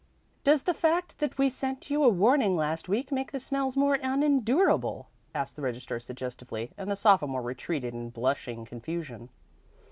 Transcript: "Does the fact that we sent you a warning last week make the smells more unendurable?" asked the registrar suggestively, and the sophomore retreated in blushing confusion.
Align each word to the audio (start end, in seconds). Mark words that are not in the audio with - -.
"Does 0.43 0.63
the 0.63 0.73
fact 0.73 1.19
that 1.19 1.37
we 1.37 1.47
sent 1.51 1.91
you 1.91 2.03
a 2.03 2.09
warning 2.09 2.55
last 2.57 2.89
week 2.89 3.11
make 3.11 3.31
the 3.31 3.39
smells 3.39 3.77
more 3.77 3.99
unendurable?" 4.01 5.09
asked 5.35 5.55
the 5.55 5.61
registrar 5.61 5.99
suggestively, 5.99 6.71
and 6.75 6.89
the 6.89 6.95
sophomore 6.95 7.43
retreated 7.43 7.93
in 7.93 8.09
blushing 8.09 8.65
confusion. 8.65 9.29